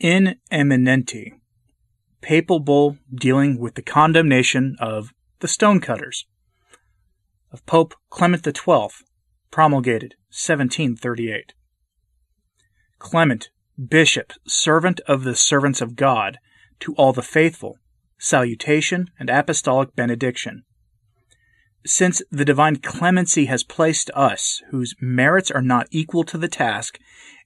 [0.00, 1.32] In eminenti,
[2.20, 6.24] papal bull dealing with the condemnation of the stonecutters,
[7.50, 9.04] of Pope Clement XII,
[9.50, 11.52] promulgated 1738.
[13.00, 13.50] Clement,
[13.88, 16.38] bishop, servant of the servants of God,
[16.78, 17.78] to all the faithful,
[18.18, 20.62] salutation and apostolic benediction.
[21.86, 26.98] Since the divine clemency has placed us, whose merits are not equal to the task,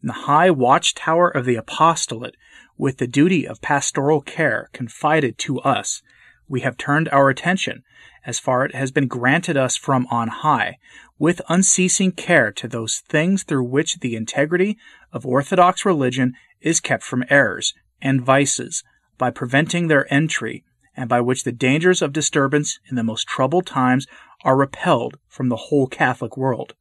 [0.02, 2.36] in the high watchtower of the apostolate,
[2.76, 6.02] with the duty of pastoral care confided to us,
[6.48, 7.84] we have turned our attention,
[8.26, 10.78] as far it has been granted us from on high,
[11.18, 14.76] with unceasing care to those things through which the integrity
[15.12, 18.82] of orthodox religion is kept from errors and vices,
[19.18, 20.64] by preventing their entry,
[20.96, 24.06] and by which the dangers of disturbance in the most troubled times
[24.44, 26.74] are repelled from the whole Catholic world.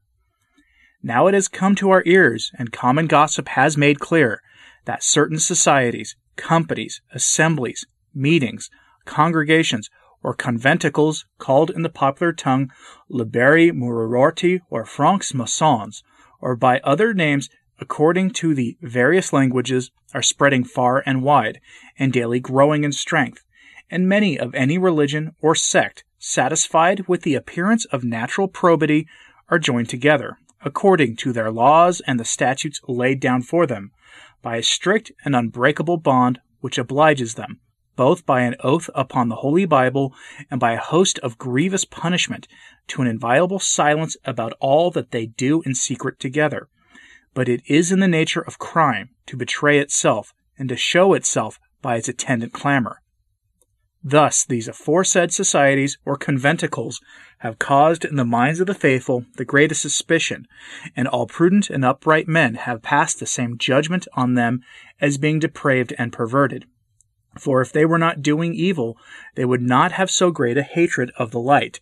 [1.03, 4.41] Now it has come to our ears, and common gossip has made clear,
[4.85, 8.69] that certain societies, companies, assemblies, meetings,
[9.05, 9.89] congregations,
[10.23, 12.71] or conventicles, called in the popular tongue
[13.09, 16.03] liberi muratori or francs maçons,
[16.39, 21.59] or by other names according to the various languages, are spreading far and wide,
[21.97, 23.43] and daily growing in strength,
[23.91, 29.07] and many of any religion or sect, satisfied with the appearance of natural probity,
[29.49, 33.91] are joined together, according to their laws and the statutes laid down for them,
[34.41, 37.59] by a strict and unbreakable bond which obliges them,
[37.95, 40.13] both by an oath upon the Holy Bible
[40.49, 42.47] and by a host of grievous punishment,
[42.87, 46.69] to an inviolable silence about all that they do in secret together.
[47.33, 51.59] But it is in the nature of crime to betray itself and to show itself
[51.81, 53.00] by its attendant clamor.
[54.03, 57.01] Thus, these aforesaid societies or conventicles
[57.39, 60.47] have caused in the minds of the faithful the greatest suspicion,
[60.95, 64.61] and all prudent and upright men have passed the same judgment on them
[64.99, 66.65] as being depraved and perverted.
[67.37, 68.97] For if they were not doing evil,
[69.35, 71.79] they would not have so great a hatred of the light.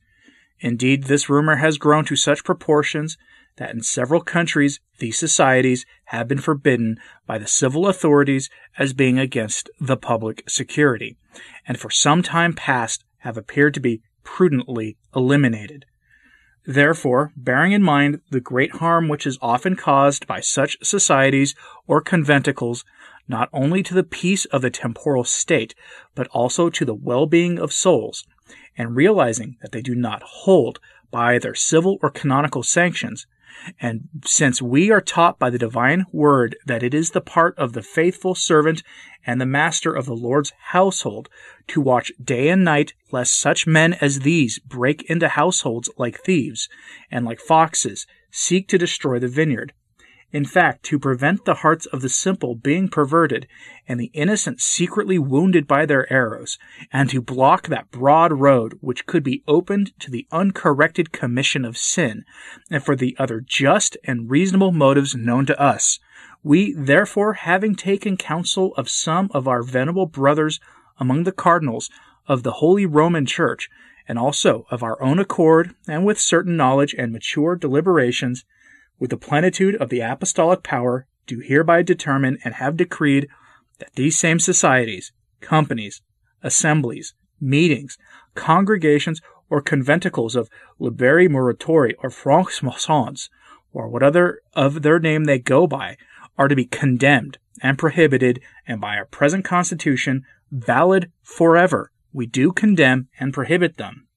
[0.59, 3.17] Indeed, this rumor has grown to such proportions
[3.57, 9.19] that in several countries these societies have been forbidden by the civil authorities as being
[9.19, 11.17] against the public security,
[11.67, 15.85] and for some time past have appeared to be prudently eliminated.
[16.65, 21.55] Therefore, bearing in mind the great harm which is often caused by such societies
[21.87, 22.83] or conventicles,
[23.27, 25.73] not only to the peace of the temporal state,
[26.15, 28.25] but also to the well being of souls,
[28.77, 30.79] and realizing that they do not hold
[31.11, 33.25] by their civil or canonical sanctions,
[33.79, 37.73] and since we are taught by the divine word that it is the part of
[37.73, 38.83] the faithful servant
[39.25, 41.29] and the master of the Lord's household
[41.67, 46.69] to watch day and night, lest such men as these break into households like thieves,
[47.11, 49.73] and like foxes seek to destroy the vineyard,
[50.31, 53.47] in fact, to prevent the hearts of the simple being perverted
[53.87, 56.59] and the innocent secretly wounded by their arrows,
[56.93, 61.77] and to block that broad road which could be opened to the uncorrected commission of
[61.77, 62.23] sin,
[62.69, 65.99] and for the other just and reasonable motives known to us.
[66.43, 70.59] We, therefore, having taken counsel of some of our venerable brothers
[70.99, 71.89] among the cardinals
[72.27, 73.69] of the Holy Roman Church,
[74.07, 78.45] and also of our own accord, and with certain knowledge and mature deliberations,
[78.99, 83.27] with the plenitude of the apostolic power, do hereby determine and have decreed
[83.79, 85.11] that these same societies,
[85.41, 86.01] companies,
[86.43, 87.97] assemblies, meetings,
[88.35, 90.49] congregations, or conventicles of
[90.79, 93.29] liberi muratori or francs maçons,
[93.73, 95.97] or what other of their name they go by,
[96.37, 102.51] are to be condemned and prohibited, and by our present constitution, valid forever, we do
[102.51, 104.07] condemn and prohibit them.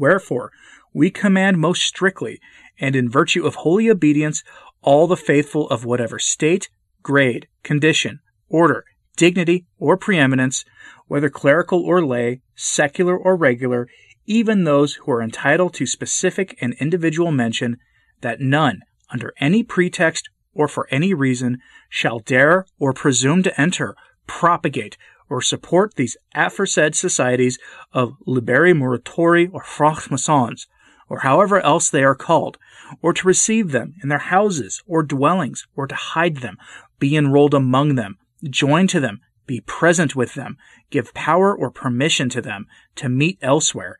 [0.00, 0.50] Wherefore,
[0.94, 2.40] we command most strictly
[2.80, 4.42] and in virtue of holy obedience,
[4.80, 6.70] all the faithful of whatever state,
[7.02, 8.86] grade, condition, order,
[9.18, 10.64] dignity, or preeminence,
[11.06, 13.88] whether clerical or lay, secular or regular,
[14.24, 17.76] even those who are entitled to specific and individual mention,
[18.22, 18.80] that none,
[19.10, 21.58] under any pretext or for any reason,
[21.90, 23.94] shall dare or presume to enter,
[24.26, 24.96] propagate,
[25.30, 27.58] or support these aforesaid societies
[27.92, 30.66] of liberi muratori or francs-maçons,
[31.08, 32.58] or however else they are called,
[33.00, 36.58] or to receive them in their houses or dwellings, or to hide them,
[36.98, 38.18] be enrolled among them,
[38.48, 40.56] join to them, be present with them,
[40.90, 42.66] give power or permission to them
[42.96, 43.96] to meet elsewhere,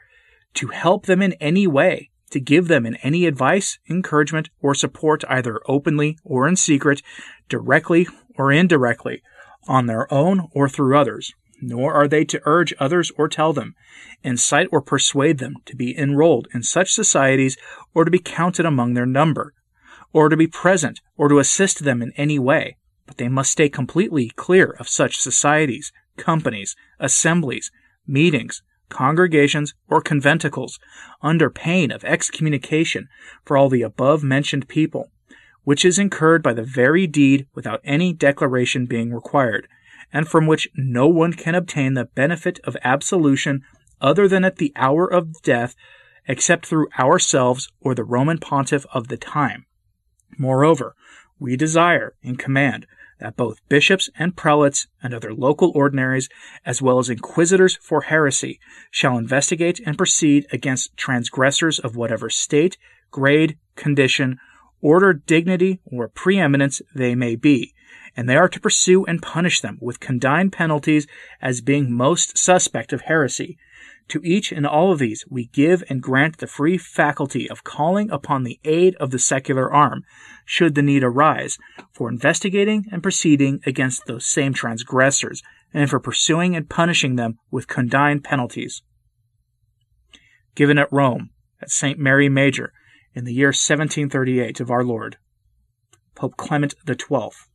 [0.54, 5.24] to help them in any way, to give them in any advice, encouragement, or support
[5.28, 7.02] either openly or in secret,
[7.48, 8.06] directly
[8.36, 9.22] or indirectly,
[9.68, 13.74] on their own or through others, nor are they to urge others or tell them,
[14.22, 17.56] incite or persuade them to be enrolled in such societies
[17.94, 19.54] or to be counted among their number,
[20.12, 22.76] or to be present or to assist them in any way,
[23.06, 27.70] but they must stay completely clear of such societies, companies, assemblies,
[28.06, 30.78] meetings, congregations, or conventicles,
[31.22, 33.08] under pain of excommunication
[33.44, 35.10] for all the above mentioned people,
[35.64, 39.68] which is incurred by the very deed without any declaration being required,
[40.12, 43.62] and from which no one can obtain the benefit of absolution
[44.00, 45.74] other than at the hour of death,
[46.26, 49.66] except through ourselves or the Roman pontiff of the time.
[50.38, 50.94] Moreover,
[51.38, 52.86] we desire and command
[53.18, 56.28] that both bishops and prelates and other local ordinaries,
[56.64, 58.58] as well as inquisitors for heresy,
[58.90, 62.78] shall investigate and proceed against transgressors of whatever state,
[63.10, 64.38] grade, condition,
[64.80, 67.74] order, dignity, or preeminence they may be,
[68.16, 71.06] and they are to pursue and punish them with condign penalties
[71.40, 73.58] as being most suspect of heresy,
[74.10, 78.10] to each and all of these we give and grant the free faculty of calling
[78.10, 80.02] upon the aid of the secular arm,
[80.44, 81.58] should the need arise,
[81.92, 85.42] for investigating and proceeding against those same transgressors,
[85.72, 88.82] and for pursuing and punishing them with condign penalties.
[90.56, 91.30] Given at Rome,
[91.62, 91.98] at St.
[91.98, 92.72] Mary Major,
[93.14, 95.18] in the year 1738 of our Lord.
[96.14, 97.49] Pope Clement Twelfth.